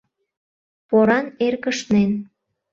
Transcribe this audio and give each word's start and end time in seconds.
Поран 0.89 1.25
эркышнен. 1.45 2.11